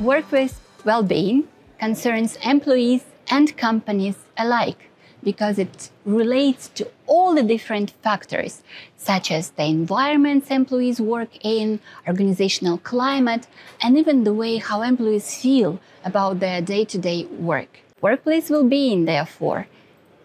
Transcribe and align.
Workplace 0.00 0.60
well 0.84 1.02
being 1.02 1.48
concerns 1.78 2.36
employees 2.44 3.02
and 3.30 3.56
companies 3.56 4.16
alike 4.36 4.90
because 5.24 5.58
it 5.58 5.90
relates 6.04 6.68
to 6.68 6.86
all 7.06 7.34
the 7.34 7.42
different 7.42 7.92
factors, 8.02 8.62
such 8.98 9.30
as 9.30 9.50
the 9.50 9.64
environments 9.64 10.50
employees 10.50 11.00
work 11.00 11.30
in, 11.42 11.80
organizational 12.06 12.76
climate, 12.76 13.46
and 13.80 13.96
even 13.96 14.24
the 14.24 14.34
way 14.34 14.58
how 14.58 14.82
employees 14.82 15.34
feel 15.34 15.80
about 16.04 16.40
their 16.40 16.60
day 16.60 16.84
to 16.84 16.98
day 16.98 17.24
work. 17.24 17.78
Workplace 18.02 18.50
well 18.50 18.64
being, 18.64 19.06
therefore, 19.06 19.66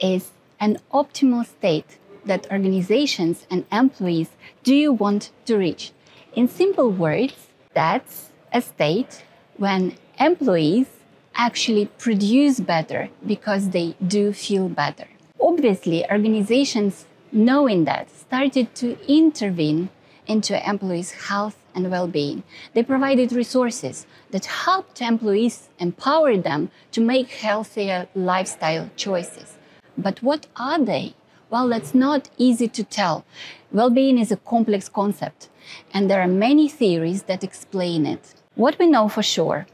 is 0.01 0.31
an 0.59 0.79
optimal 0.93 1.45
state 1.45 1.97
that 2.25 2.45
organizations 2.51 3.47
and 3.49 3.65
employees 3.71 4.31
do 4.63 4.91
want 4.91 5.31
to 5.45 5.55
reach. 5.55 5.93
In 6.35 6.49
simple 6.49 6.91
words, 6.91 7.47
that's 7.73 8.31
a 8.51 8.61
state 8.61 9.23
when 9.61 9.95
employees 10.19 10.87
actually 11.35 11.85
produce 11.99 12.59
better 12.59 13.09
because 13.27 13.69
they 13.69 13.95
do 14.07 14.33
feel 14.33 14.67
better. 14.67 15.07
Obviously, 15.39 16.03
organizations 16.09 17.05
knowing 17.31 17.85
that 17.85 18.09
started 18.09 18.73
to 18.73 18.97
intervene 19.07 19.89
into 20.25 20.53
employees' 20.67 21.11
health 21.29 21.57
and 21.75 21.91
well-being. 21.91 22.41
They 22.73 22.81
provided 22.81 23.31
resources 23.31 24.07
that 24.31 24.45
helped 24.65 24.99
employees 24.99 25.69
empower 25.77 26.37
them 26.37 26.71
to 26.93 26.99
make 26.99 27.29
healthier 27.29 28.07
lifestyle 28.15 28.89
choices. 28.95 29.57
But 29.95 30.23
what 30.23 30.47
are 30.55 30.83
they? 30.83 31.13
Well, 31.51 31.69
that's 31.69 31.93
not 31.93 32.31
easy 32.37 32.67
to 32.69 32.83
tell. 32.83 33.25
Well-being 33.71 34.17
is 34.17 34.31
a 34.31 34.37
complex 34.37 34.89
concept, 34.89 35.49
and 35.93 36.09
there 36.09 36.21
are 36.21 36.27
many 36.47 36.67
theories 36.67 37.23
that 37.23 37.43
explain 37.43 38.07
it. 38.07 38.33
What 38.55 38.77
we 38.77 38.87
know 38.87 39.07
for 39.07 39.23
sure 39.23 39.65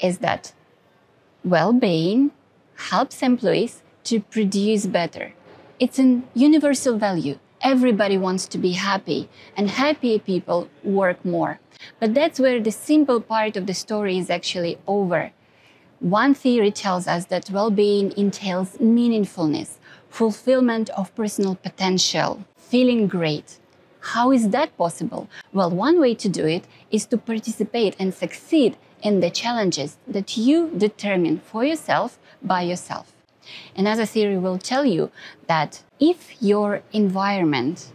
is 0.00 0.18
that 0.18 0.54
well 1.44 1.74
being 1.74 2.30
helps 2.76 3.22
employees 3.22 3.82
to 4.04 4.20
produce 4.20 4.86
better. 4.86 5.34
It's 5.78 5.98
a 5.98 6.22
universal 6.34 6.96
value. 6.96 7.38
Everybody 7.60 8.16
wants 8.16 8.46
to 8.46 8.58
be 8.58 8.72
happy, 8.72 9.28
and 9.54 9.68
happy 9.68 10.18
people 10.18 10.68
work 10.82 11.22
more. 11.24 11.60
But 12.00 12.14
that's 12.14 12.40
where 12.40 12.58
the 12.58 12.72
simple 12.72 13.20
part 13.20 13.56
of 13.56 13.66
the 13.66 13.74
story 13.74 14.16
is 14.18 14.30
actually 14.30 14.78
over. 14.86 15.32
One 16.00 16.32
theory 16.34 16.70
tells 16.72 17.06
us 17.06 17.26
that 17.26 17.50
well 17.50 17.70
being 17.70 18.12
entails 18.16 18.78
meaningfulness, 18.78 19.76
fulfillment 20.08 20.88
of 20.90 21.14
personal 21.14 21.54
potential, 21.54 22.44
feeling 22.56 23.06
great. 23.06 23.58
How 24.02 24.32
is 24.32 24.50
that 24.50 24.76
possible? 24.76 25.28
Well, 25.52 25.70
one 25.70 26.00
way 26.00 26.14
to 26.16 26.28
do 26.28 26.44
it 26.44 26.64
is 26.90 27.06
to 27.06 27.16
participate 27.16 27.94
and 27.98 28.12
succeed 28.12 28.76
in 29.00 29.20
the 29.20 29.30
challenges 29.30 29.96
that 30.06 30.36
you 30.36 30.70
determine 30.76 31.38
for 31.38 31.64
yourself 31.64 32.18
by 32.42 32.62
yourself. 32.62 33.12
Another 33.76 34.04
theory 34.04 34.38
will 34.38 34.58
tell 34.58 34.84
you 34.84 35.10
that 35.46 35.82
if 36.00 36.34
your 36.42 36.82
environment 36.92 37.92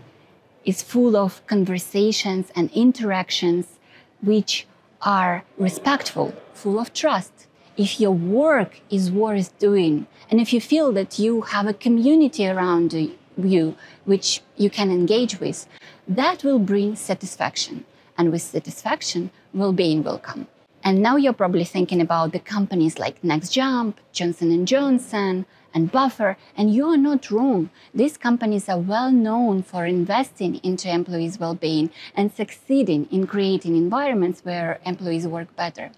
is 0.65 0.81
full 0.81 1.15
of 1.15 1.45
conversations 1.47 2.51
and 2.55 2.71
interactions 2.71 3.79
which 4.21 4.65
are 5.01 5.43
respectful, 5.57 6.33
full 6.53 6.79
of 6.79 6.93
trust, 6.93 7.47
if 7.75 7.99
your 7.99 8.11
work 8.11 8.81
is 8.89 9.11
worth 9.11 9.57
doing, 9.59 10.07
and 10.31 10.41
if 10.41 10.51
you 10.51 10.59
feel 10.59 10.91
that 10.93 11.19
you 11.19 11.41
have 11.41 11.67
a 11.67 11.73
community 11.73 12.47
around 12.47 12.93
you 13.37 13.75
which 14.05 14.41
you 14.55 14.69
can 14.69 14.89
engage 14.89 15.39
with, 15.39 15.67
that 16.07 16.43
will 16.43 16.59
bring 16.59 16.95
satisfaction. 16.95 17.85
And 18.17 18.31
with 18.31 18.41
satisfaction, 18.41 19.29
well 19.53 19.73
being 19.73 20.03
will 20.03 20.17
come. 20.17 20.47
And 20.83 21.01
now 21.01 21.17
you're 21.17 21.33
probably 21.33 21.65
thinking 21.65 22.01
about 22.01 22.31
the 22.31 22.39
companies 22.39 22.97
like 22.97 23.23
Next 23.23 23.49
Jump, 23.49 23.99
Johnson 24.11 24.65
& 24.65 24.67
Johnson, 24.67 25.45
and 25.73 25.91
Buffer, 25.91 26.37
and 26.55 26.73
you 26.73 26.87
are 26.87 26.97
not 26.97 27.29
wrong. 27.29 27.69
These 27.93 28.17
companies 28.17 28.69
are 28.69 28.79
well 28.79 29.11
known 29.11 29.61
for 29.61 29.85
investing 29.85 30.55
into 30.63 30.89
employees' 30.89 31.39
well-being 31.39 31.91
and 32.15 32.31
succeeding 32.31 33.07
in 33.11 33.27
creating 33.27 33.75
environments 33.75 34.43
where 34.43 34.79
employees 34.85 35.27
work 35.27 35.55
better. 35.55 35.91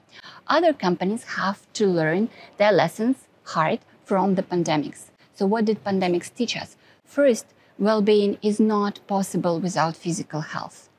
Other 0.47 0.73
companies 0.73 1.23
have 1.35 1.71
to 1.73 1.85
learn 1.85 2.29
their 2.57 2.71
lessons 2.71 3.27
hard 3.45 3.79
from 4.03 4.35
the 4.35 4.43
pandemics. 4.43 5.11
So 5.35 5.45
what 5.45 5.65
did 5.65 5.83
pandemics 5.83 6.33
teach 6.33 6.57
us? 6.57 6.75
First, 7.09 7.47
well-being 7.79 8.37
is 8.43 8.59
not 8.59 8.99
possible 9.07 9.59
without 9.59 9.95
physical 9.95 10.41
health. 10.41 10.89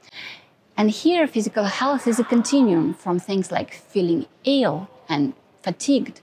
And 0.76 0.91
here, 0.91 1.28
physical 1.28 1.66
health 1.66 2.09
is 2.09 2.19
a 2.19 2.25
continuum 2.25 2.94
from 2.94 3.21
things 3.21 3.53
like 3.53 3.75
feeling 3.75 4.26
ill 4.43 4.91
and 5.09 5.34
fatigued 5.62 6.21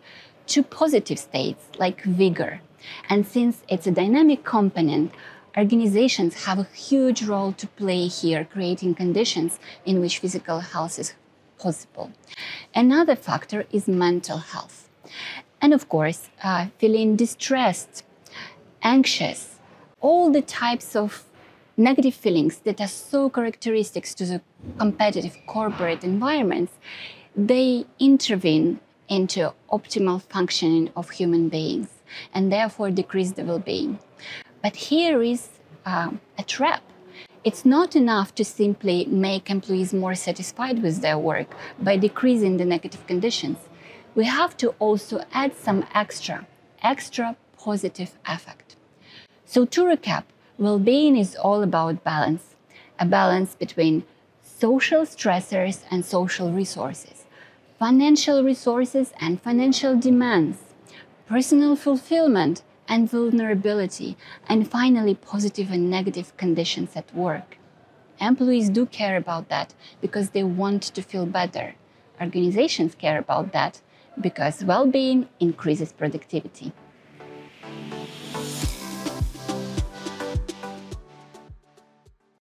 to 0.48 0.62
positive 0.62 1.18
states 1.18 1.70
like 1.80 2.02
vigor. 2.04 2.60
And 3.08 3.26
since 3.26 3.64
it's 3.70 3.88
a 3.88 3.92
dynamic 3.92 4.44
component, 4.44 5.14
organizations 5.58 6.44
have 6.44 6.60
a 6.60 6.68
huge 6.76 7.24
role 7.24 7.54
to 7.54 7.68
play 7.68 8.08
here, 8.08 8.44
creating 8.44 8.96
conditions 8.96 9.58
in 9.86 10.02
which 10.02 10.20
physical 10.20 10.60
health 10.60 11.00
is 11.00 11.14
possible. 11.58 12.12
Another 12.76 13.16
factor 13.16 13.66
is 13.72 13.88
mental 13.88 14.40
health. 14.40 14.90
And 15.62 15.74
of 15.74 15.88
course, 15.88 16.30
uh, 16.44 16.68
feeling 16.78 17.16
distressed, 17.16 18.04
anxious, 18.84 19.57
all 20.08 20.32
the 20.32 20.42
types 20.42 20.96
of 20.96 21.26
negative 21.76 22.16
feelings 22.16 22.60
that 22.60 22.80
are 22.80 22.94
so 23.12 23.30
characteristic 23.30 24.06
to 24.06 24.26
the 24.26 24.42
competitive 24.78 25.36
corporate 25.48 26.02
environments, 26.02 26.74
they 27.36 27.86
intervene 28.00 28.80
into 29.10 29.54
optimal 29.70 30.22
functioning 30.22 30.90
of 30.96 31.10
human 31.10 31.50
beings 31.50 31.90
and 32.34 32.52
therefore 32.52 32.90
decrease 32.90 33.32
the 33.34 33.44
well-being. 33.44 34.00
But 34.64 34.76
here 34.90 35.22
is 35.22 35.50
uh, 35.86 36.12
a 36.38 36.44
trap. 36.44 36.84
It's 37.44 37.66
not 37.66 37.96
enough 37.96 38.34
to 38.36 38.46
simply 38.46 39.06
make 39.06 39.50
employees 39.50 39.94
more 39.94 40.16
satisfied 40.16 40.82
with 40.82 41.02
their 41.02 41.18
work 41.18 41.50
by 41.80 41.98
decreasing 41.98 42.56
the 42.58 42.66
negative 42.66 43.06
conditions. 43.08 43.58
We 44.16 44.26
have 44.26 44.56
to 44.58 44.70
also 44.80 45.24
add 45.32 45.52
some 45.56 45.86
extra, 45.94 46.48
extra 46.82 47.36
positive 47.58 48.12
effect. 48.26 48.67
So 49.50 49.64
to 49.64 49.86
recap, 49.86 50.26
well 50.58 50.78
being 50.78 51.16
is 51.16 51.38
all 51.38 51.64
about 51.64 52.04
balance 52.04 52.56
a 53.00 53.06
balance 53.06 53.56
between 53.56 54.04
social 54.42 55.04
stressors 55.04 55.86
and 55.90 56.04
social 56.04 56.52
resources, 56.52 57.24
financial 57.80 58.44
resources 58.44 59.14
and 59.22 59.42
financial 59.42 59.98
demands, 59.98 60.58
personal 61.28 61.78
fulfillment 61.78 62.62
and 62.90 63.10
vulnerability, 63.10 64.18
and 64.50 64.70
finally, 64.70 65.16
positive 65.16 65.72
and 65.72 65.90
negative 65.90 66.36
conditions 66.36 66.98
at 66.98 67.16
work. 67.16 67.58
Employees 68.20 68.70
do 68.70 68.86
care 68.86 69.16
about 69.16 69.48
that 69.48 69.74
because 70.02 70.32
they 70.32 70.44
want 70.44 70.84
to 70.84 71.02
feel 71.02 71.26
better. 71.26 71.76
Organizations 72.20 72.96
care 72.96 73.18
about 73.18 73.54
that 73.54 73.80
because 74.20 74.66
well 74.66 74.88
being 74.88 75.30
increases 75.40 75.94
productivity. 75.94 76.74